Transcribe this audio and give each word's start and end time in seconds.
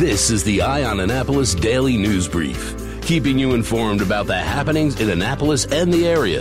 This 0.00 0.30
is 0.30 0.42
the 0.42 0.62
Eye 0.62 0.84
on 0.84 0.98
Annapolis 1.00 1.54
Daily 1.54 1.98
News 1.98 2.26
Brief, 2.26 2.74
keeping 3.02 3.38
you 3.38 3.52
informed 3.52 4.00
about 4.00 4.26
the 4.26 4.34
happenings 4.34 4.98
in 4.98 5.10
Annapolis 5.10 5.66
and 5.66 5.92
the 5.92 6.08
area. 6.08 6.40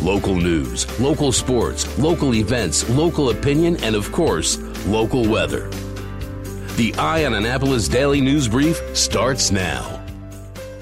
Local 0.00 0.36
news, 0.36 0.86
local 1.00 1.32
sports, 1.32 1.98
local 1.98 2.32
events, 2.32 2.88
local 2.90 3.30
opinion, 3.30 3.76
and 3.82 3.96
of 3.96 4.12
course, 4.12 4.56
local 4.86 5.28
weather. 5.28 5.68
The 6.76 6.94
Eye 6.96 7.24
on 7.24 7.34
Annapolis 7.34 7.88
Daily 7.88 8.20
News 8.20 8.46
Brief 8.46 8.80
starts 8.96 9.50
now. 9.50 10.00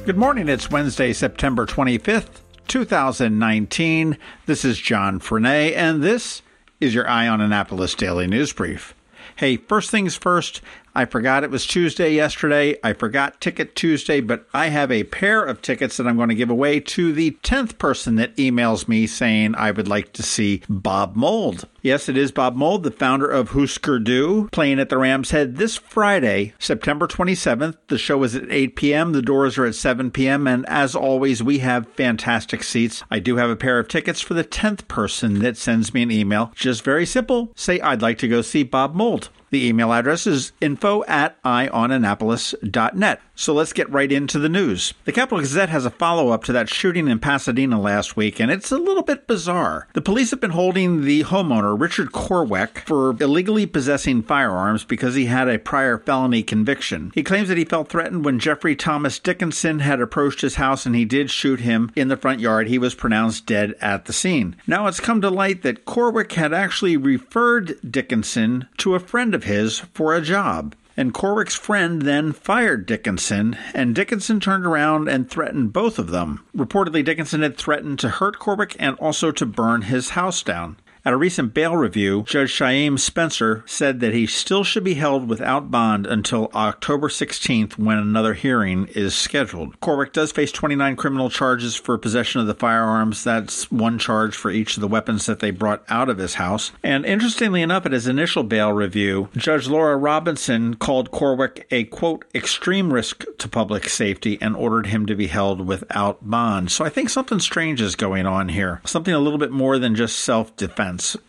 Good 0.04 0.18
morning. 0.18 0.50
It's 0.50 0.70
Wednesday, 0.70 1.14
September 1.14 1.64
25th, 1.64 2.42
2019. 2.68 4.18
This 4.44 4.66
is 4.66 4.78
John 4.78 5.20
Frenaye, 5.20 5.74
and 5.74 6.02
this 6.02 6.42
is 6.80 6.94
your 6.94 7.08
Eye 7.08 7.28
on 7.28 7.40
Annapolis 7.40 7.94
Daily 7.94 8.26
News 8.26 8.52
Brief. 8.52 8.94
Hey, 9.36 9.56
first 9.56 9.90
things 9.90 10.16
first, 10.16 10.60
I 10.94 11.04
forgot 11.04 11.44
it 11.44 11.50
was 11.50 11.66
Tuesday 11.66 12.14
yesterday. 12.14 12.76
I 12.82 12.92
forgot 12.92 13.40
Ticket 13.40 13.76
Tuesday, 13.76 14.20
but 14.20 14.46
I 14.52 14.68
have 14.68 14.90
a 14.90 15.04
pair 15.04 15.44
of 15.44 15.62
tickets 15.62 15.96
that 15.96 16.06
I'm 16.06 16.16
going 16.16 16.30
to 16.30 16.34
give 16.34 16.50
away 16.50 16.80
to 16.80 17.12
the 17.12 17.32
10th 17.42 17.78
person 17.78 18.16
that 18.16 18.36
emails 18.36 18.88
me 18.88 19.06
saying 19.06 19.54
I 19.54 19.70
would 19.70 19.88
like 19.88 20.12
to 20.14 20.22
see 20.22 20.62
Bob 20.68 21.14
Mould. 21.14 21.68
Yes, 21.82 22.10
it 22.10 22.16
is 22.18 22.30
Bob 22.30 22.56
Mould, 22.56 22.82
the 22.82 22.90
founder 22.90 23.26
of 23.26 23.50
Husker 23.50 23.98
Du, 23.98 24.50
playing 24.52 24.78
at 24.78 24.90
the 24.90 24.98
Rams 24.98 25.30
Head 25.30 25.56
this 25.56 25.78
Friday, 25.78 26.52
September 26.58 27.06
27th. 27.06 27.76
The 27.88 27.96
show 27.96 28.22
is 28.22 28.36
at 28.36 28.50
8 28.52 28.76
p.m., 28.76 29.12
the 29.12 29.22
doors 29.22 29.56
are 29.56 29.64
at 29.64 29.74
7 29.74 30.10
p.m., 30.10 30.46
and 30.46 30.66
as 30.68 30.94
always, 30.94 31.42
we 31.42 31.60
have 31.60 31.88
fantastic 31.88 32.62
seats. 32.62 33.02
I 33.10 33.18
do 33.18 33.36
have 33.36 33.48
a 33.48 33.56
pair 33.56 33.78
of 33.78 33.88
tickets 33.88 34.20
for 34.20 34.34
the 34.34 34.44
10th 34.44 34.88
person 34.88 35.38
that 35.38 35.56
sends 35.56 35.94
me 35.94 36.02
an 36.02 36.10
email. 36.10 36.52
Just 36.54 36.84
very 36.84 37.06
simple 37.06 37.50
say, 37.56 37.80
I'd 37.80 38.02
like 38.02 38.18
to 38.18 38.28
go 38.28 38.42
see 38.42 38.62
Bob 38.62 38.94
Mould. 38.94 39.30
The 39.50 39.66
email 39.66 39.92
address 39.92 40.28
is 40.28 40.52
info 40.60 41.02
at 41.08 41.42
eyeonannapolis.net. 41.42 43.20
So 43.34 43.52
let's 43.52 43.72
get 43.72 43.90
right 43.90 44.12
into 44.12 44.38
the 44.38 44.48
news. 44.48 44.94
The 45.06 45.12
Capital 45.12 45.40
Gazette 45.40 45.70
has 45.70 45.84
a 45.84 45.90
follow 45.90 46.28
up 46.28 46.44
to 46.44 46.52
that 46.52 46.68
shooting 46.68 47.08
in 47.08 47.18
Pasadena 47.18 47.80
last 47.80 48.16
week, 48.16 48.38
and 48.38 48.50
it's 48.50 48.70
a 48.70 48.78
little 48.78 49.02
bit 49.02 49.26
bizarre. 49.26 49.88
The 49.94 50.02
police 50.02 50.30
have 50.30 50.40
been 50.40 50.50
holding 50.50 51.02
the 51.02 51.24
homeowner, 51.24 51.69
Richard 51.74 52.12
Korwick, 52.12 52.80
for 52.86 53.16
illegally 53.20 53.66
possessing 53.66 54.22
firearms 54.22 54.84
because 54.84 55.14
he 55.14 55.26
had 55.26 55.48
a 55.48 55.58
prior 55.58 55.98
felony 55.98 56.42
conviction. 56.42 57.10
He 57.14 57.22
claims 57.22 57.48
that 57.48 57.58
he 57.58 57.64
felt 57.64 57.88
threatened 57.88 58.24
when 58.24 58.38
Jeffrey 58.38 58.76
Thomas 58.76 59.18
Dickinson 59.18 59.80
had 59.80 60.00
approached 60.00 60.40
his 60.40 60.56
house 60.56 60.86
and 60.86 60.94
he 60.94 61.04
did 61.04 61.30
shoot 61.30 61.60
him 61.60 61.90
in 61.94 62.08
the 62.08 62.16
front 62.16 62.40
yard. 62.40 62.68
He 62.68 62.78
was 62.78 62.94
pronounced 62.94 63.46
dead 63.46 63.74
at 63.80 64.06
the 64.06 64.12
scene. 64.12 64.56
Now 64.66 64.86
it's 64.86 65.00
come 65.00 65.20
to 65.20 65.30
light 65.30 65.62
that 65.62 65.84
Korwick 65.84 66.32
had 66.32 66.52
actually 66.52 66.96
referred 66.96 67.78
Dickinson 67.88 68.68
to 68.78 68.94
a 68.94 69.00
friend 69.00 69.34
of 69.34 69.44
his 69.44 69.80
for 69.92 70.14
a 70.14 70.20
job. 70.20 70.74
And 70.96 71.14
Corwick's 71.14 71.54
friend 71.54 72.02
then 72.02 72.32
fired 72.32 72.84
Dickinson, 72.84 73.56
and 73.72 73.94
Dickinson 73.94 74.38
turned 74.38 74.66
around 74.66 75.08
and 75.08 75.30
threatened 75.30 75.72
both 75.72 75.98
of 75.98 76.10
them. 76.10 76.44
Reportedly, 76.54 77.04
Dickinson 77.04 77.40
had 77.42 77.56
threatened 77.56 77.98
to 78.00 78.08
hurt 78.08 78.38
Corwick 78.38 78.76
and 78.78 78.96
also 78.96 79.30
to 79.30 79.46
burn 79.46 79.82
his 79.82 80.10
house 80.10 80.42
down. 80.42 80.76
At 81.02 81.14
a 81.14 81.16
recent 81.16 81.54
bail 81.54 81.78
review, 81.78 82.24
Judge 82.26 82.52
Shyam 82.52 82.98
Spencer 82.98 83.64
said 83.66 84.00
that 84.00 84.12
he 84.12 84.26
still 84.26 84.64
should 84.64 84.84
be 84.84 84.94
held 84.94 85.28
without 85.30 85.70
bond 85.70 86.06
until 86.06 86.50
October 86.54 87.08
16th 87.08 87.78
when 87.78 87.96
another 87.96 88.34
hearing 88.34 88.86
is 88.88 89.14
scheduled. 89.14 89.80
Corwick 89.80 90.12
does 90.12 90.30
face 90.30 90.52
29 90.52 90.96
criminal 90.96 91.30
charges 91.30 91.74
for 91.74 91.96
possession 91.96 92.42
of 92.42 92.46
the 92.46 92.54
firearms. 92.54 93.24
That's 93.24 93.70
one 93.70 93.98
charge 93.98 94.36
for 94.36 94.50
each 94.50 94.76
of 94.76 94.82
the 94.82 94.88
weapons 94.88 95.24
that 95.24 95.40
they 95.40 95.50
brought 95.50 95.82
out 95.88 96.10
of 96.10 96.18
his 96.18 96.34
house. 96.34 96.70
And 96.82 97.06
interestingly 97.06 97.62
enough, 97.62 97.86
at 97.86 97.92
his 97.92 98.06
initial 98.06 98.42
bail 98.42 98.70
review, 98.70 99.30
Judge 99.34 99.68
Laura 99.68 99.96
Robinson 99.96 100.74
called 100.74 101.10
Corwick 101.10 101.66
a 101.70 101.84
quote, 101.84 102.26
extreme 102.34 102.92
risk 102.92 103.24
to 103.38 103.48
public 103.48 103.88
safety 103.88 104.36
and 104.42 104.54
ordered 104.54 104.88
him 104.88 105.06
to 105.06 105.16
be 105.16 105.28
held 105.28 105.66
without 105.66 106.28
bond. 106.28 106.70
So 106.70 106.84
I 106.84 106.90
think 106.90 107.08
something 107.08 107.40
strange 107.40 107.80
is 107.80 107.96
going 107.96 108.26
on 108.26 108.50
here. 108.50 108.82
Something 108.84 109.14
a 109.14 109.18
little 109.18 109.38
bit 109.38 109.50
more 109.50 109.78
than 109.78 109.94
just 109.94 110.18
self 110.18 110.54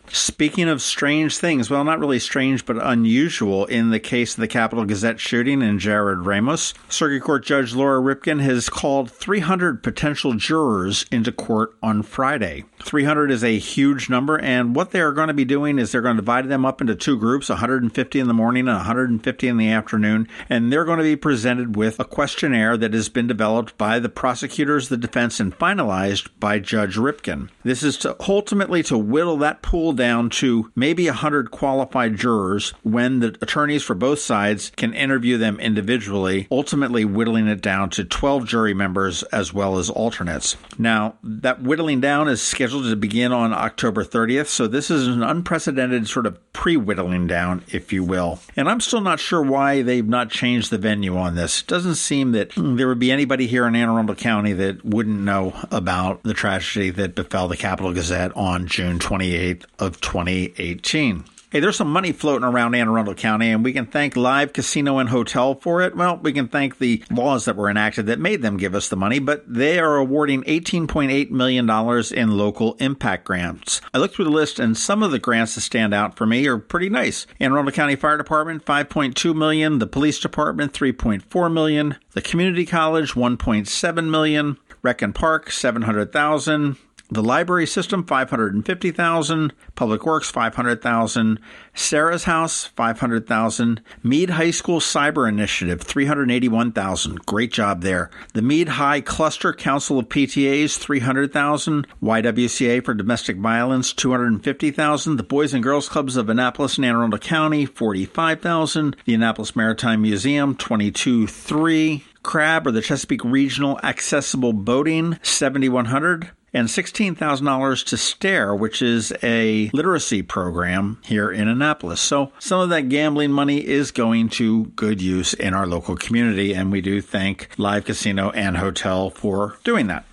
Speaking 0.08 0.68
of 0.68 0.82
strange 0.82 1.38
things, 1.38 1.70
well, 1.70 1.84
not 1.84 1.98
really 1.98 2.18
strange, 2.18 2.66
but 2.66 2.76
unusual 2.82 3.64
in 3.66 3.90
the 3.90 4.00
case 4.00 4.34
of 4.34 4.40
the 4.40 4.48
Capital 4.48 4.84
Gazette 4.84 5.20
shooting 5.20 5.62
and 5.62 5.80
Jarrod 5.80 6.26
Ramos, 6.26 6.74
Circuit 6.88 7.22
Court 7.22 7.44
Judge 7.44 7.74
Laura 7.74 8.00
Ripken 8.00 8.40
has 8.40 8.68
called 8.68 9.10
300 9.10 9.82
potential 9.82 10.34
jurors 10.34 11.06
into 11.10 11.32
court 11.32 11.74
on 11.82 12.02
Friday. 12.02 12.64
300 12.82 13.30
is 13.30 13.42
a 13.44 13.58
huge 13.58 14.10
number, 14.10 14.38
and 14.38 14.74
what 14.74 14.90
they 14.90 15.00
are 15.00 15.12
going 15.12 15.28
to 15.28 15.34
be 15.34 15.44
doing 15.44 15.78
is 15.78 15.92
they're 15.92 16.02
going 16.02 16.16
to 16.16 16.22
divide 16.22 16.48
them 16.48 16.64
up 16.66 16.80
into 16.80 16.94
two 16.94 17.18
groups 17.18 17.48
150 17.48 18.18
in 18.18 18.28
the 18.28 18.34
morning 18.34 18.68
and 18.68 18.76
150 18.76 19.48
in 19.48 19.56
the 19.56 19.70
afternoon, 19.70 20.28
and 20.48 20.72
they're 20.72 20.84
going 20.84 20.98
to 20.98 21.04
be 21.04 21.16
presented 21.16 21.76
with 21.76 22.00
a 22.00 22.04
questionnaire 22.04 22.76
that 22.76 22.92
has 22.92 23.08
been 23.08 23.26
developed 23.26 23.76
by 23.78 23.98
the 23.98 24.08
prosecutors, 24.08 24.88
the 24.88 24.96
defense, 24.96 25.40
and 25.40 25.58
finalized 25.58 26.28
by 26.38 26.58
Judge 26.58 26.96
Ripken. 26.96 27.48
This 27.62 27.82
is 27.82 27.96
to 27.98 28.16
ultimately 28.28 28.82
to 28.84 28.98
whittle 28.98 29.36
that 29.38 29.51
pool 29.60 29.92
down 29.92 30.30
to 30.30 30.70
maybe 30.74 31.06
100 31.06 31.50
qualified 31.50 32.16
jurors 32.16 32.70
when 32.82 33.20
the 33.20 33.36
attorneys 33.42 33.82
for 33.82 33.94
both 33.94 34.20
sides 34.20 34.70
can 34.76 34.94
interview 34.94 35.36
them 35.36 35.60
individually, 35.60 36.46
ultimately 36.50 37.04
whittling 37.04 37.48
it 37.48 37.60
down 37.60 37.90
to 37.90 38.04
12 38.04 38.46
jury 38.46 38.72
members 38.72 39.22
as 39.24 39.52
well 39.52 39.78
as 39.78 39.90
alternates. 39.90 40.56
Now, 40.78 41.16
that 41.22 41.62
whittling 41.62 42.00
down 42.00 42.28
is 42.28 42.40
scheduled 42.40 42.84
to 42.84 42.96
begin 42.96 43.32
on 43.32 43.52
October 43.52 44.04
30th, 44.04 44.46
so 44.46 44.66
this 44.66 44.90
is 44.90 45.06
an 45.06 45.22
unprecedented 45.22 46.08
sort 46.08 46.26
of 46.26 46.38
pre 46.52 46.76
whittling 46.76 47.26
down, 47.26 47.62
if 47.72 47.92
you 47.92 48.04
will. 48.04 48.38
And 48.56 48.68
I'm 48.68 48.80
still 48.80 49.00
not 49.00 49.20
sure 49.20 49.42
why 49.42 49.82
they've 49.82 50.06
not 50.06 50.30
changed 50.30 50.70
the 50.70 50.78
venue 50.78 51.16
on 51.16 51.34
this. 51.34 51.60
It 51.62 51.66
doesn't 51.66 51.96
seem 51.96 52.32
that 52.32 52.52
there 52.56 52.88
would 52.88 52.98
be 52.98 53.10
anybody 53.10 53.46
here 53.46 53.66
in 53.66 53.74
Anne 53.74 53.88
Arundel 53.88 54.14
County 54.14 54.52
that 54.54 54.84
wouldn't 54.84 55.20
know 55.20 55.52
about 55.70 56.22
the 56.22 56.34
tragedy 56.34 56.90
that 56.90 57.14
befell 57.14 57.48
the 57.48 57.56
Capital 57.56 57.92
Gazette 57.92 58.34
on 58.36 58.66
June 58.66 58.98
28th 58.98 59.41
of 59.78 60.00
2018. 60.00 61.24
Hey, 61.52 61.60
there's 61.60 61.76
some 61.76 61.92
money 61.92 62.12
floating 62.12 62.46
around 62.48 62.74
Anne 62.74 62.88
Arundel 62.88 63.14
County, 63.14 63.50
and 63.50 63.62
we 63.62 63.74
can 63.74 63.84
thank 63.84 64.16
Live 64.16 64.54
Casino 64.54 64.96
and 64.96 65.10
Hotel 65.10 65.54
for 65.54 65.82
it. 65.82 65.94
Well, 65.94 66.16
we 66.16 66.32
can 66.32 66.48
thank 66.48 66.78
the 66.78 67.04
laws 67.10 67.44
that 67.44 67.56
were 67.56 67.68
enacted 67.68 68.06
that 68.06 68.18
made 68.18 68.40
them 68.40 68.56
give 68.56 68.74
us 68.74 68.88
the 68.88 68.96
money, 68.96 69.18
but 69.18 69.44
they 69.46 69.78
are 69.78 69.96
awarding 69.96 70.44
$18.8 70.44 71.30
million 71.30 71.68
in 72.14 72.38
local 72.38 72.72
impact 72.80 73.26
grants. 73.26 73.82
I 73.92 73.98
looked 73.98 74.14
through 74.14 74.24
the 74.24 74.30
list, 74.30 74.58
and 74.58 74.78
some 74.78 75.02
of 75.02 75.10
the 75.10 75.18
grants 75.18 75.54
that 75.56 75.60
stand 75.60 75.92
out 75.92 76.16
for 76.16 76.24
me 76.24 76.46
are 76.46 76.56
pretty 76.56 76.88
nice. 76.88 77.26
Anne 77.38 77.52
Arundel 77.52 77.72
County 77.72 77.96
Fire 77.96 78.16
Department, 78.16 78.64
5.2 78.64 79.34
million. 79.34 79.78
The 79.78 79.86
Police 79.86 80.20
Department, 80.20 80.72
3.4 80.72 81.52
million. 81.52 81.96
The 82.12 82.22
Community 82.22 82.64
College, 82.64 83.12
1.7 83.12 84.08
million. 84.08 84.56
Rec 84.80 85.02
and 85.02 85.14
Park, 85.14 85.50
700000 85.50 86.78
the 87.12 87.22
library 87.22 87.66
system 87.66 88.04
550,000, 88.04 89.52
Public 89.74 90.06
Works 90.06 90.30
500,000, 90.30 91.38
Sarah's 91.74 92.24
House 92.24 92.64
500,000, 92.64 93.82
Meade 94.02 94.30
High 94.30 94.50
School 94.50 94.80
Cyber 94.80 95.28
Initiative 95.28 95.82
381,000. 95.82 97.26
Great 97.26 97.52
job 97.52 97.82
there. 97.82 98.10
The 98.32 98.42
Meade 98.42 98.70
High 98.70 99.02
Cluster 99.02 99.52
Council 99.52 99.98
of 99.98 100.08
PTAs 100.08 100.78
300,000, 100.78 101.86
YWCA 102.02 102.84
for 102.84 102.94
domestic 102.94 103.36
violence 103.36 103.92
250,000, 103.92 105.16
the 105.16 105.22
Boys 105.22 105.52
and 105.52 105.62
Girls 105.62 105.88
Clubs 105.88 106.16
of 106.16 106.30
Annapolis 106.30 106.78
and 106.78 106.86
Anne 106.86 106.96
Arundel 106.96 107.18
County 107.18 107.66
45,000, 107.66 108.96
the 109.04 109.14
Annapolis 109.14 109.54
Maritime 109.54 110.00
Museum 110.00 110.56
22.3, 110.56 112.02
CRAB 112.22 112.66
or 112.66 112.70
the 112.70 112.80
Chesapeake 112.80 113.24
Regional 113.24 113.78
Accessible 113.82 114.52
Boating 114.52 115.18
7100 115.22 116.30
and 116.54 116.68
$16,000 116.68 117.84
to 117.86 117.96
STAIR, 117.96 118.54
which 118.54 118.82
is 118.82 119.12
a 119.22 119.70
literacy 119.72 120.22
program 120.22 120.98
here 121.04 121.30
in 121.30 121.48
Annapolis. 121.48 122.00
So 122.00 122.32
some 122.38 122.60
of 122.60 122.68
that 122.70 122.88
gambling 122.88 123.32
money 123.32 123.66
is 123.66 123.90
going 123.90 124.28
to 124.30 124.66
good 124.76 125.00
use 125.00 125.34
in 125.34 125.54
our 125.54 125.66
local 125.66 125.96
community, 125.96 126.54
and 126.54 126.70
we 126.70 126.80
do 126.80 127.00
thank 127.00 127.48
Live 127.56 127.84
Casino 127.84 128.30
and 128.30 128.58
Hotel 128.58 129.10
for 129.10 129.56
doing 129.64 129.86
that. 129.88 130.04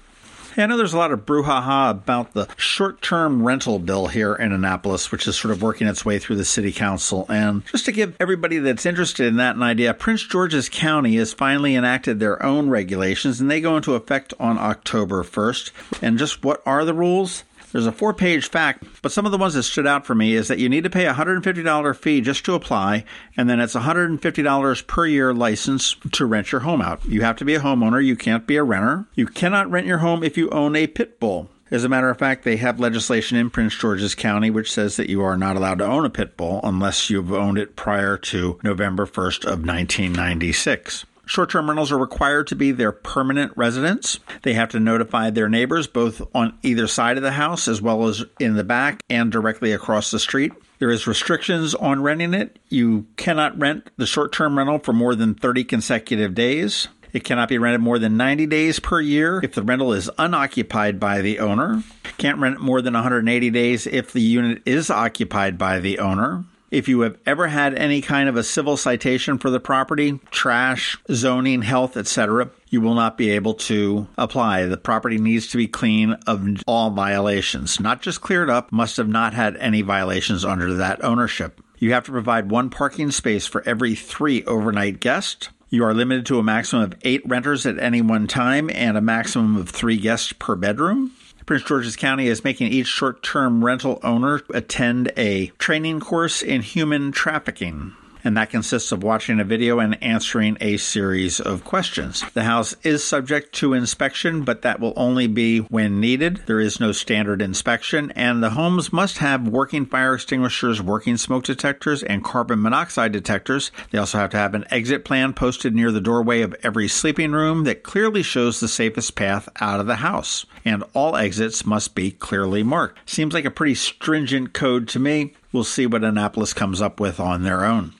I 0.59 0.65
know 0.65 0.77
there's 0.77 0.93
a 0.93 0.97
lot 0.97 1.11
of 1.11 1.25
brouhaha 1.25 1.91
about 1.91 2.33
the 2.33 2.47
short 2.57 3.01
term 3.01 3.43
rental 3.43 3.79
bill 3.79 4.07
here 4.07 4.35
in 4.35 4.51
Annapolis, 4.51 5.11
which 5.11 5.27
is 5.27 5.37
sort 5.37 5.51
of 5.53 5.61
working 5.61 5.87
its 5.87 6.03
way 6.03 6.19
through 6.19 6.35
the 6.35 6.45
city 6.45 6.71
council. 6.71 7.25
And 7.29 7.65
just 7.67 7.85
to 7.85 7.91
give 7.91 8.15
everybody 8.19 8.59
that's 8.59 8.85
interested 8.85 9.27
in 9.27 9.37
that 9.37 9.55
an 9.55 9.63
idea, 9.63 9.93
Prince 9.93 10.23
George's 10.23 10.67
County 10.67 11.15
has 11.15 11.33
finally 11.33 11.75
enacted 11.75 12.19
their 12.19 12.41
own 12.43 12.69
regulations, 12.69 13.39
and 13.39 13.49
they 13.49 13.61
go 13.61 13.77
into 13.77 13.95
effect 13.95 14.33
on 14.39 14.57
October 14.57 15.23
1st. 15.23 15.71
And 16.01 16.17
just 16.17 16.43
what 16.43 16.61
are 16.65 16.83
the 16.83 16.93
rules? 16.93 17.43
There's 17.71 17.85
a 17.85 17.91
four 17.91 18.13
page 18.13 18.49
fact, 18.49 18.83
but 19.01 19.11
some 19.11 19.25
of 19.25 19.31
the 19.31 19.37
ones 19.37 19.53
that 19.53 19.63
stood 19.63 19.85
out 19.85 20.05
for 20.05 20.15
me 20.15 20.33
is 20.33 20.47
that 20.47 20.57
you 20.59 20.69
need 20.69 20.83
to 20.85 20.89
pay 20.89 21.05
a 21.05 21.13
$150 21.13 21.95
fee 21.95 22.21
just 22.21 22.43
to 22.45 22.55
apply, 22.55 23.05
and 23.37 23.49
then 23.49 23.59
it's 23.59 23.75
$150 23.75 24.87
per 24.87 25.05
year 25.05 25.33
license 25.33 25.95
to 26.13 26.25
rent 26.25 26.51
your 26.51 26.61
home 26.61 26.81
out. 26.81 27.05
You 27.05 27.21
have 27.21 27.35
to 27.37 27.45
be 27.45 27.55
a 27.55 27.59
homeowner, 27.59 28.03
you 28.03 28.15
can't 28.15 28.47
be 28.47 28.55
a 28.55 28.63
renter. 28.63 29.05
You 29.13 29.27
cannot 29.27 29.69
rent 29.69 29.85
your 29.85 29.99
home 29.99 30.23
if 30.23 30.37
you 30.37 30.49
own 30.49 30.75
a 30.75 30.87
pit 30.87 31.19
bull. 31.19 31.49
As 31.71 31.83
a 31.83 31.89
matter 31.89 32.09
of 32.09 32.17
fact, 32.17 32.43
they 32.43 32.57
have 32.57 32.79
legislation 32.79 33.37
in 33.37 33.51
Prince 33.51 33.77
George's 33.77 34.15
County 34.15 34.49
which 34.49 34.71
says 34.71 34.95
that 34.95 35.09
you 35.09 35.21
are 35.21 35.37
not 35.37 35.55
allowed 35.55 35.77
to 35.77 35.85
own 35.85 36.05
a 36.05 36.09
pit 36.09 36.35
bull 36.35 36.59
unless 36.63 37.11
you've 37.11 37.31
owned 37.31 37.59
it 37.59 37.75
prior 37.75 38.17
to 38.17 38.59
November 38.63 39.05
1st 39.05 39.43
of 39.43 39.63
1996. 39.63 41.05
Short 41.29 41.51
term 41.51 41.69
rentals 41.69 41.91
are 41.91 41.97
required 41.99 42.47
to 42.47 42.55
be 42.55 42.71
their 42.71 42.91
permanent 42.91 43.53
residents. 43.55 44.19
They 44.41 44.55
have 44.55 44.69
to 44.69 44.79
notify 44.79 45.29
their 45.29 45.47
neighbors 45.47 45.85
both 45.85 46.23
on 46.33 46.57
either 46.63 46.87
side 46.87 47.17
of 47.17 47.23
the 47.23 47.33
house 47.33 47.67
as 47.67 47.83
well 47.83 48.07
as 48.07 48.25
in 48.39 48.55
the 48.55 48.63
back 48.63 49.03
and 49.11 49.31
directly 49.31 49.71
across 49.71 50.09
the 50.09 50.17
street. 50.17 50.53
There 50.79 50.89
is 50.89 51.05
restrictions 51.05 51.75
on 51.75 52.01
renting 52.01 52.33
it. 52.33 52.57
You 52.69 53.05
cannot 53.15 53.59
rent 53.59 53.91
the 53.95 54.07
short 54.07 54.33
term 54.33 54.57
rental 54.57 54.79
for 54.79 54.91
more 54.91 55.13
than 55.13 55.35
30 55.35 55.65
consecutive 55.65 56.33
days. 56.33 56.87
It 57.13 57.23
cannot 57.23 57.49
be 57.49 57.59
rented 57.59 57.81
more 57.81 57.99
than 57.99 58.17
90 58.17 58.47
days 58.47 58.79
per 58.79 58.99
year 58.99 59.39
if 59.43 59.53
the 59.53 59.61
rental 59.61 59.93
is 59.93 60.09
unoccupied 60.17 60.99
by 60.99 61.21
the 61.21 61.37
owner. 61.37 61.83
Can't 62.17 62.39
rent 62.39 62.59
more 62.59 62.81
than 62.81 62.95
180 62.95 63.51
days 63.51 63.85
if 63.85 64.13
the 64.13 64.21
unit 64.21 64.63
is 64.65 64.89
occupied 64.89 65.59
by 65.59 65.79
the 65.79 65.99
owner. 65.99 66.45
If 66.71 66.87
you 66.87 67.01
have 67.01 67.17
ever 67.25 67.47
had 67.47 67.73
any 67.73 67.99
kind 68.01 68.29
of 68.29 68.35
a 68.35 68.43
civil 68.43 68.77
citation 68.77 69.39
for 69.39 69.49
the 69.49 69.59
property, 69.59 70.19
trash, 70.29 70.97
zoning, 71.11 71.63
health, 71.63 71.97
etc., 71.97 72.51
you 72.69 72.79
will 72.79 72.93
not 72.93 73.17
be 73.17 73.31
able 73.31 73.55
to 73.55 74.07
apply. 74.17 74.65
The 74.65 74.77
property 74.77 75.17
needs 75.17 75.47
to 75.47 75.57
be 75.57 75.67
clean 75.67 76.13
of 76.27 76.47
all 76.67 76.91
violations, 76.91 77.79
not 77.79 78.03
just 78.03 78.21
cleared 78.21 78.51
up, 78.51 78.71
must 78.71 78.97
have 78.97 79.07
not 79.07 79.33
had 79.33 79.57
any 79.57 79.81
violations 79.81 80.45
under 80.45 80.75
that 80.75 81.03
ownership. 81.03 81.59
You 81.79 81.93
have 81.93 82.05
to 82.05 82.11
provide 82.11 82.51
one 82.51 82.69
parking 82.69 83.09
space 83.09 83.47
for 83.47 83.67
every 83.67 83.95
three 83.95 84.43
overnight 84.43 84.99
guests. 84.99 85.49
You 85.69 85.83
are 85.85 85.93
limited 85.93 86.25
to 86.27 86.39
a 86.39 86.43
maximum 86.43 86.83
of 86.83 86.95
eight 87.03 87.21
renters 87.25 87.65
at 87.65 87.79
any 87.79 88.01
one 88.01 88.27
time 88.27 88.69
and 88.69 88.97
a 88.97 89.01
maximum 89.01 89.55
of 89.55 89.69
three 89.69 89.97
guests 89.97 90.33
per 90.33 90.55
bedroom. 90.55 91.13
Prince 91.49 91.63
George's 91.63 91.95
County 91.95 92.27
is 92.27 92.43
making 92.43 92.71
each 92.71 92.85
short 92.85 93.23
term 93.23 93.65
rental 93.65 93.99
owner 94.03 94.39
attend 94.53 95.11
a 95.17 95.47
training 95.57 95.99
course 95.99 96.43
in 96.43 96.61
human 96.61 97.11
trafficking 97.11 97.95
and 98.29 98.37
that 98.37 98.51
consists 98.51 98.91
of 98.91 99.01
watching 99.01 99.39
a 99.39 99.43
video 99.43 99.79
and 99.79 99.97
answering 100.03 100.55
a 100.61 100.77
series 100.77 101.39
of 101.39 101.63
questions. 101.63 102.23
The 102.35 102.43
house 102.43 102.75
is 102.83 103.03
subject 103.03 103.55
to 103.55 103.73
inspection, 103.73 104.43
but 104.43 104.61
that 104.61 104.79
will 104.79 104.93
only 104.95 105.25
be 105.25 105.61
when 105.61 105.99
needed. 105.99 106.43
There 106.45 106.59
is 106.59 106.79
no 106.79 106.91
standard 106.91 107.41
inspection, 107.41 108.11
and 108.11 108.43
the 108.43 108.51
homes 108.51 108.93
must 108.93 109.17
have 109.17 109.47
working 109.47 109.87
fire 109.87 110.13
extinguishers, 110.13 110.79
working 110.79 111.17
smoke 111.17 111.43
detectors, 111.43 112.03
and 112.03 112.23
carbon 112.23 112.61
monoxide 112.61 113.13
detectors. 113.13 113.71
They 113.89 113.97
also 113.97 114.19
have 114.19 114.29
to 114.29 114.37
have 114.37 114.53
an 114.53 114.65
exit 114.69 115.03
plan 115.05 115.33
posted 115.33 115.73
near 115.73 115.91
the 115.91 115.99
doorway 115.99 116.43
of 116.43 116.55
every 116.61 116.87
sleeping 116.87 117.31
room 117.31 117.63
that 117.63 117.81
clearly 117.81 118.21
shows 118.21 118.59
the 118.59 118.67
safest 118.67 119.15
path 119.15 119.49
out 119.59 119.79
of 119.79 119.87
the 119.87 119.95
house. 119.95 120.45
And 120.63 120.83
all 120.93 121.15
exits 121.15 121.65
must 121.65 121.95
be 121.95 122.11
clearly 122.11 122.61
marked. 122.61 123.09
Seems 123.09 123.33
like 123.33 123.45
a 123.45 123.49
pretty 123.49 123.73
stringent 123.73 124.53
code 124.53 124.87
to 124.89 124.99
me. 124.99 125.33
We'll 125.51 125.63
see 125.63 125.87
what 125.87 126.03
Annapolis 126.03 126.53
comes 126.53 126.79
up 126.79 126.99
with 126.99 127.19
on 127.19 127.41
their 127.41 127.65
own. 127.65 127.95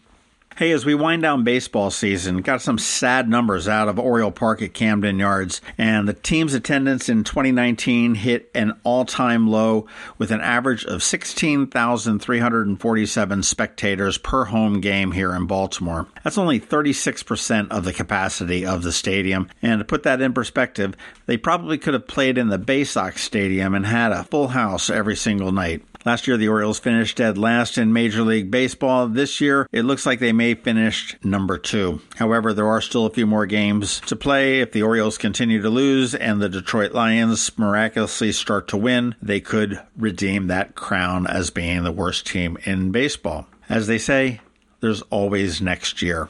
Hey, 0.60 0.72
as 0.72 0.86
we 0.86 0.94
wind 0.94 1.22
down 1.22 1.46
baseball 1.46 1.90
season, 1.90 2.42
got 2.42 2.62
some 2.62 2.78
sad 2.78 3.30
numbers 3.30 3.70
out 3.70 3.88
of 3.88 3.98
Oriole 3.98 4.30
Park 4.30 4.62
at 4.62 4.74
Camden 4.74 5.18
Yards, 5.18 5.62
and 5.78 6.06
the 6.06 6.14
team's 6.14 6.54
attendance 6.54 7.08
in 7.08 7.24
2019 7.24 8.16
hit 8.16 8.52
an 8.54 8.74
all 8.84 9.06
time 9.06 9.48
low 9.48 9.88
with 10.18 10.32
an 10.32 10.42
average 10.42 10.84
of 10.84 11.02
16,347 11.02 13.44
spectators 13.44 14.18
per 14.18 14.44
home 14.44 14.82
game 14.82 15.14
here 15.14 15.34
in 15.34 15.46
Baltimore. 15.46 16.08
That's 16.26 16.38
only 16.38 16.60
36% 16.60 17.72
of 17.72 17.86
the 17.86 17.94
capacity 17.94 18.66
of 18.66 18.84
the 18.84 18.92
stadium, 18.92 19.48
and 19.62 19.80
to 19.80 19.86
put 19.86 20.04
that 20.04 20.20
in 20.20 20.34
perspective, 20.34 20.94
they 21.26 21.38
probably 21.38 21.78
could 21.78 21.94
have 21.94 22.06
played 22.06 22.38
in 22.38 22.50
the 22.50 22.58
Bay 22.58 22.84
Sox 22.84 23.24
Stadium 23.24 23.74
and 23.74 23.86
had 23.86 24.12
a 24.12 24.26
full 24.26 24.50
house 24.50 24.90
every 24.90 25.16
single 25.16 25.54
night. 25.54 25.84
Last 26.06 26.28
year, 26.28 26.38
the 26.38 26.48
Orioles 26.48 26.80
finished 26.80 27.18
dead 27.18 27.38
last 27.38 27.78
in 27.78 27.92
Major 27.92 28.22
League 28.22 28.50
Baseball. 28.50 29.10
This 29.10 29.42
year, 29.42 29.68
it 29.74 29.84
looks 29.84 30.06
like 30.06 30.20
they 30.20 30.32
may 30.32 30.49
finish 30.56 31.16
number 31.24 31.58
two. 31.58 32.02
However, 32.16 32.54
there 32.54 32.68
are 32.68 32.82
still 32.82 33.06
a 33.06 33.12
few 33.12 33.26
more 33.26 33.46
games 33.46 34.00
to 34.02 34.16
play. 34.16 34.62
If 34.62 34.72
the 34.72 34.84
Orioles 34.84 35.18
continue 35.18 35.62
to 35.62 35.70
lose 35.70 36.16
and 36.16 36.42
the 36.42 36.50
Detroit 36.50 36.92
Lions 36.92 37.58
miraculously 37.58 38.32
start 38.32 38.68
to 38.70 38.78
win, 38.78 39.16
they 39.22 39.40
could 39.40 39.82
redeem 39.98 40.48
that 40.48 40.76
crown 40.76 41.28
as 41.28 41.50
being 41.50 41.84
the 41.84 41.92
worst 41.92 42.28
team 42.28 42.58
in 42.66 42.92
baseball. 42.92 43.48
As 43.68 43.88
they 43.88 43.98
say, 43.98 44.42
there's 44.82 45.02
always 45.04 45.62
next 45.62 46.02
year. 46.02 46.30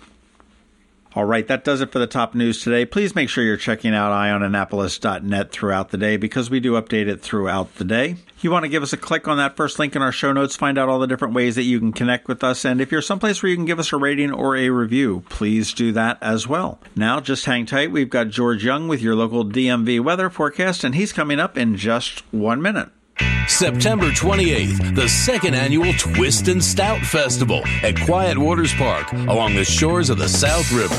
All 1.15 1.25
right, 1.25 1.47
that 1.47 1.63
does 1.63 1.81
it 1.81 1.91
for 1.91 1.97
the 1.97 2.05
top 2.05 2.35
news 2.35 2.61
today. 2.61 2.85
Please 2.85 3.15
make 3.15 3.29
sure 3.29 3.43
you're 3.43 3.57
checking 3.57 3.95
out 3.95 4.11
eyeonannapolis.net 4.11 5.51
throughout 5.51 5.89
the 5.89 5.97
day 5.97 6.17
because 6.17 6.51
we 6.51 6.59
do 6.59 6.73
update 6.73 7.07
it 7.07 7.19
throughout 7.19 7.75
the 7.75 7.83
day. 7.83 8.17
You 8.41 8.51
want 8.51 8.63
to 8.63 8.69
give 8.69 8.83
us 8.83 8.93
a 8.93 8.97
click 8.97 9.27
on 9.27 9.37
that 9.37 9.57
first 9.57 9.79
link 9.79 9.95
in 9.95 10.03
our 10.03 10.11
show 10.11 10.31
notes, 10.31 10.55
find 10.55 10.77
out 10.77 10.87
all 10.87 10.99
the 10.99 11.07
different 11.07 11.33
ways 11.33 11.55
that 11.55 11.63
you 11.63 11.79
can 11.79 11.93
connect 11.93 12.27
with 12.27 12.43
us. 12.43 12.63
And 12.63 12.79
if 12.79 12.91
you're 12.91 13.01
someplace 13.01 13.41
where 13.41 13.49
you 13.49 13.55
can 13.55 13.65
give 13.65 13.79
us 13.79 13.91
a 13.91 13.97
rating 13.97 14.31
or 14.31 14.55
a 14.55 14.69
review, 14.69 15.23
please 15.29 15.73
do 15.73 15.91
that 15.93 16.19
as 16.21 16.47
well. 16.47 16.79
Now, 16.95 17.19
just 17.19 17.45
hang 17.45 17.65
tight. 17.65 17.91
We've 17.91 18.09
got 18.09 18.29
George 18.29 18.63
Young 18.63 18.87
with 18.87 19.01
your 19.01 19.15
local 19.15 19.43
DMV 19.43 20.01
weather 20.01 20.29
forecast, 20.29 20.83
and 20.83 20.93
he's 20.93 21.11
coming 21.11 21.39
up 21.39 21.57
in 21.57 21.75
just 21.75 22.23
one 22.31 22.61
minute. 22.61 22.89
September 23.47 24.11
28th, 24.11 24.95
the 24.95 25.09
second 25.09 25.53
annual 25.55 25.91
Twist 25.93 26.47
and 26.47 26.63
Stout 26.63 27.01
Festival 27.01 27.61
at 27.83 27.99
Quiet 28.01 28.37
Waters 28.37 28.73
Park 28.75 29.11
along 29.11 29.55
the 29.55 29.65
shores 29.65 30.09
of 30.09 30.17
the 30.17 30.29
South 30.29 30.71
River. 30.71 30.95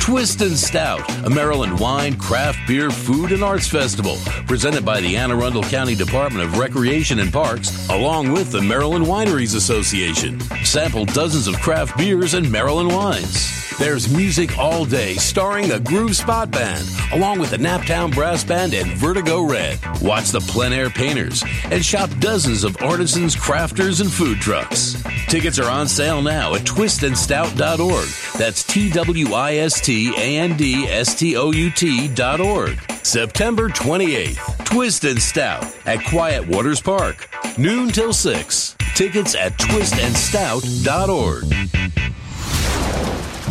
Twist 0.00 0.40
and 0.40 0.56
Stout, 0.56 1.08
a 1.24 1.30
Maryland 1.30 1.78
wine, 1.78 2.16
craft 2.18 2.58
beer, 2.66 2.90
food, 2.90 3.32
and 3.32 3.42
arts 3.42 3.68
festival 3.68 4.18
presented 4.46 4.84
by 4.84 5.00
the 5.00 5.16
Anne 5.16 5.30
Arundel 5.30 5.62
County 5.62 5.94
Department 5.94 6.44
of 6.44 6.58
Recreation 6.58 7.20
and 7.20 7.32
Parks 7.32 7.88
along 7.88 8.32
with 8.32 8.50
the 8.50 8.60
Maryland 8.60 9.06
Wineries 9.06 9.56
Association. 9.56 10.40
Sample 10.64 11.04
dozens 11.06 11.46
of 11.46 11.58
craft 11.60 11.96
beers 11.96 12.34
and 12.34 12.50
Maryland 12.50 12.88
wines. 12.90 13.63
There's 13.78 14.14
music 14.14 14.56
all 14.56 14.84
day 14.84 15.14
starring 15.14 15.68
the 15.68 15.80
Groove 15.80 16.14
Spot 16.14 16.48
Band, 16.48 16.86
along 17.12 17.40
with 17.40 17.50
the 17.50 17.56
Naptown 17.56 18.14
Brass 18.14 18.44
Band 18.44 18.72
and 18.72 18.92
Vertigo 18.92 19.42
Red. 19.42 19.80
Watch 20.00 20.30
the 20.30 20.40
Plein 20.40 20.72
Air 20.72 20.90
Painters 20.90 21.42
and 21.64 21.84
shop 21.84 22.08
dozens 22.20 22.62
of 22.62 22.80
artisans, 22.80 23.34
crafters, 23.34 24.00
and 24.00 24.12
food 24.12 24.40
trucks. 24.40 25.02
Tickets 25.28 25.58
are 25.58 25.68
on 25.68 25.88
sale 25.88 26.22
now 26.22 26.54
at 26.54 26.62
twistandstout.org. 26.62 28.38
That's 28.38 28.62
T 28.62 28.90
W 28.90 29.34
I 29.34 29.54
S 29.54 29.80
T 29.80 30.14
A 30.16 30.38
N 30.38 30.56
D 30.56 30.86
S 30.86 31.18
T 31.18 31.36
O 31.36 31.50
U 31.50 31.70
T.org. 31.70 32.78
September 33.02 33.68
28th, 33.68 34.64
Twist 34.64 35.04
and 35.04 35.20
Stout 35.20 35.64
at 35.84 36.04
Quiet 36.04 36.46
Waters 36.46 36.80
Park. 36.80 37.28
Noon 37.58 37.88
till 37.88 38.12
6. 38.12 38.76
Tickets 38.94 39.34
at 39.34 39.58
twistandstout.org. 39.58 41.83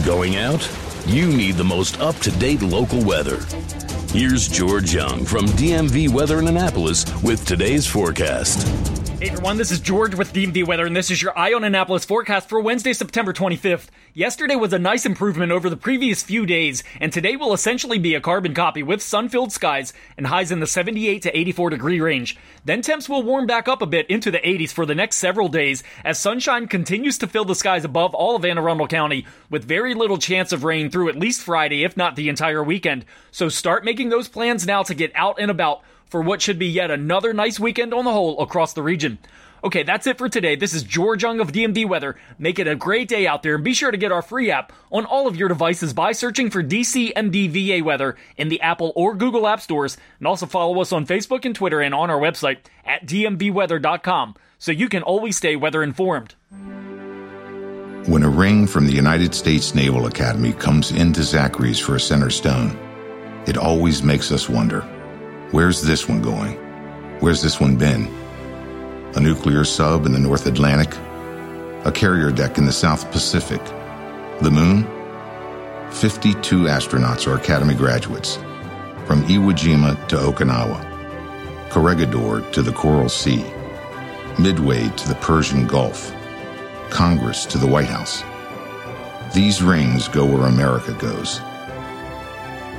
Going 0.06 0.36
out? 0.36 0.70
You 1.06 1.28
need 1.28 1.56
the 1.56 1.64
most 1.64 2.02
up 2.02 2.18
to 2.18 2.32
date 2.32 2.62
local 2.62 3.02
weather. 3.06 3.40
Here's 4.10 4.50
George 4.50 4.94
Young 4.94 5.24
from 5.24 5.46
DMV 5.46 6.10
Weather 6.10 6.40
in 6.40 6.48
Annapolis 6.50 7.06
with 7.24 7.46
today's 7.46 7.88
forecast. 7.88 8.68
Hey 9.20 9.30
everyone, 9.30 9.56
this 9.56 9.72
is 9.72 9.80
George 9.80 10.14
with 10.14 10.34
DMV 10.34 10.68
Weather, 10.68 10.86
and 10.86 10.94
this 10.94 11.10
is 11.10 11.22
your 11.22 11.38
Eye 11.40 11.54
on 11.54 11.64
Annapolis 11.64 12.04
forecast 12.04 12.50
for 12.50 12.60
Wednesday, 12.60 12.92
September 12.92 13.32
25th. 13.32 13.88
Yesterday 14.16 14.56
was 14.56 14.72
a 14.74 14.78
nice 14.78 15.08
improvement 15.08 15.52
over 15.52 15.72
the 15.72 15.76
previous 15.76 16.22
few 16.22 16.46
days, 16.46 16.84
and 17.02 17.12
today 17.12 17.36
will 17.36 17.52
essentially 17.52 17.98
be 17.98 18.14
a 18.14 18.22
carbon 18.22 18.54
copy 18.54 18.84
with 18.84 19.02
sun-filled 19.02 19.52
skies 19.52 19.92
and 20.20 20.28
highs 20.28 20.52
in 20.52 20.60
the 20.60 20.68
78 20.68 21.24
to 21.24 21.36
84 21.36 21.72
degree 21.72 22.00
range. 22.00 22.38
Then 22.64 22.84
temps 22.84 23.10
will 23.10 23.24
warm 23.24 23.48
back 23.48 23.68
up 23.68 23.82
a 23.82 23.88
bit 23.88 24.08
into 24.12 24.30
the 24.30 24.38
80s 24.38 24.72
for 24.72 24.86
the 24.86 24.94
next 24.94 25.16
several 25.16 25.48
days 25.48 25.82
as 26.06 26.20
sunshine 26.20 26.68
continues 26.68 27.18
to 27.18 27.28
fill 27.28 27.44
the 27.44 27.56
skies 27.56 27.86
above 27.86 28.14
all 28.14 28.36
of 28.36 28.46
Anne 28.46 28.60
Arundel 28.60 28.88
County 28.88 29.26
with 29.50 29.66
very 29.66 29.96
little 29.96 30.20
chance 30.20 30.52
of 30.52 30.64
rain 30.64 30.92
through 30.92 31.10
at 31.10 31.18
least 31.18 31.42
Friday, 31.42 31.84
if 31.84 31.98
not 31.98 32.16
the 32.16 32.30
entire 32.30 32.64
weekend. 32.64 33.06
So 33.32 33.50
start 33.50 33.84
making 33.84 34.10
those 34.10 34.28
plans 34.28 34.68
now 34.68 34.84
to 34.84 34.94
get 34.94 35.12
out 35.16 35.40
and 35.40 35.50
about 35.50 35.82
for 36.06 36.22
what 36.22 36.40
should 36.40 36.60
be 36.60 36.68
yet 36.68 36.92
another 36.92 37.34
nice 37.34 37.60
weekend 37.60 37.96
on 37.96 38.06
the 38.06 38.14
whole 38.14 38.40
across 38.40 38.74
the 38.74 38.84
region. 38.84 39.18
Okay, 39.64 39.84
that's 39.84 40.08
it 40.08 40.18
for 40.18 40.28
today. 40.28 40.58
This 40.58 40.74
is 40.74 40.84
George 40.84 41.24
Young 41.24 41.40
of 41.40 41.54
DMV 41.54 41.88
Weather. 41.88 42.18
Make 42.38 42.60
it 42.60 42.68
a 42.68 42.76
great 42.76 43.08
day 43.08 43.26
out 43.26 43.44
there 43.44 43.56
and 43.56 43.64
be 43.64 43.74
sure 43.74 43.92
to 43.92 43.98
get 43.98 44.12
our 44.12 44.22
free 44.22 44.52
app 44.52 44.74
on 44.92 45.06
all 45.06 45.26
of 45.26 45.38
your 45.38 45.48
devices 45.48 45.94
by 45.94 46.12
searching 46.12 46.50
for 46.50 46.62
DCMDVA 46.62 47.82
Weather 47.82 48.18
in 48.36 48.50
the 48.50 48.60
Apple 48.60 48.92
or 48.98 49.16
Google 49.16 49.48
App 49.48 49.62
Stores 49.62 49.96
and 50.20 50.28
also 50.28 50.48
follow 50.48 50.82
us 50.82 50.92
on 50.92 51.06
Facebook 51.06 51.46
and 51.46 51.56
Twitter 51.56 51.80
and 51.80 51.96
on 51.96 52.10
our 52.10 52.20
website 52.20 52.58
at 52.84 53.06
dmvweather.com 53.06 54.36
so 54.58 54.74
you 54.74 54.90
can 54.90 55.02
always 55.02 55.38
stay 55.38 55.56
weather 55.56 55.82
informed. 55.82 56.36
When 58.10 58.24
a 58.24 58.30
ring 58.30 58.68
from 58.68 58.86
the 58.86 58.94
United 58.94 59.34
States 59.34 59.74
Naval 59.74 60.08
Academy 60.08 60.52
comes 60.52 60.92
into 60.92 61.24
Zachary's 61.24 61.80
for 61.80 61.96
a 61.96 62.02
center 62.02 62.30
stone, 62.30 62.78
it 63.48 63.58
always 63.58 64.04
makes 64.04 64.30
us 64.30 64.50
wonder, 64.50 64.82
where's 65.52 65.82
this 65.82 66.10
one 66.10 66.22
going? 66.22 66.56
Where's 67.22 67.42
this 67.42 67.62
one 67.62 67.78
been? 67.78 68.23
A 69.16 69.20
nuclear 69.20 69.64
sub 69.64 70.06
in 70.06 70.12
the 70.12 70.20
North 70.20 70.48
Atlantic, 70.48 70.96
a 71.86 71.92
carrier 71.92 72.32
deck 72.32 72.58
in 72.58 72.66
the 72.66 72.72
South 72.72 73.12
Pacific. 73.12 73.64
The 74.42 74.50
moon? 74.52 74.84
52 75.92 76.64
astronauts 76.64 77.28
are 77.28 77.36
Academy 77.36 77.76
graduates, 77.76 78.38
from 79.06 79.24
Iwo 79.26 79.52
Jima 79.52 80.08
to 80.08 80.16
Okinawa. 80.16 80.90
Corregidor 81.70 82.42
to 82.52 82.62
the 82.62 82.72
Coral 82.72 83.10
Sea, 83.10 83.46
Midway 84.40 84.90
to 84.90 85.08
the 85.08 85.18
Persian 85.22 85.68
Gulf, 85.68 86.12
Congress 86.90 87.46
to 87.46 87.58
the 87.58 87.68
White 87.68 87.88
House. 87.88 88.24
These 89.34 89.62
rings 89.62 90.08
go 90.08 90.26
where 90.26 90.48
America 90.48 90.94
goes. 90.94 91.40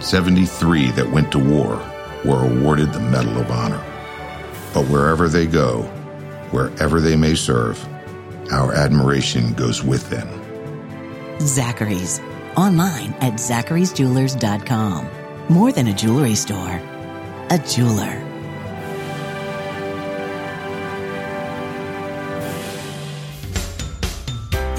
73 0.00 0.90
that 0.92 1.10
went 1.10 1.30
to 1.32 1.38
war 1.38 1.76
were 2.24 2.42
awarded 2.44 2.92
the 2.92 3.00
Medal 3.00 3.38
of 3.38 3.50
Honor. 3.50 3.82
But 4.72 4.86
wherever 4.88 5.28
they 5.28 5.46
go, 5.46 5.88
wherever 6.50 7.00
they 7.00 7.16
may 7.16 7.34
serve, 7.34 7.82
our 8.52 8.74
admiration 8.74 9.52
goes 9.54 9.82
with 9.82 10.08
them. 10.10 10.28
Zachary's. 11.40 12.20
Online 12.56 13.12
at 13.14 13.34
zacharysjewelers.com. 13.34 15.08
More 15.48 15.72
than 15.72 15.88
a 15.88 15.92
jewelry 15.92 16.34
store, 16.34 16.80
a 17.50 17.58
jeweler. 17.58 18.22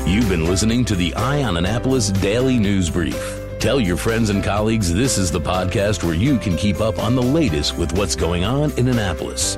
You've 0.08 0.30
been 0.30 0.46
listening 0.46 0.86
to 0.86 0.96
the 0.96 1.14
Eye 1.16 1.44
on 1.44 1.58
Annapolis 1.58 2.10
Daily 2.10 2.58
News 2.58 2.90
Brief. 2.90 3.42
Tell 3.60 3.80
your 3.80 3.98
friends 3.98 4.30
and 4.30 4.44
colleagues 4.44 4.94
this 4.94 5.18
is 5.18 5.32
the 5.32 5.42
podcast 5.42 6.04
where 6.04 6.14
you 6.14 6.38
can 6.38 6.56
keep 6.56 6.80
up 6.80 7.00
on 7.00 7.16
the 7.16 7.24
latest 7.24 7.78
with 7.78 7.92
what's 7.98 8.16
going 8.16 8.46
on 8.46 8.72
in 8.78 8.88
Annapolis. 8.88 9.58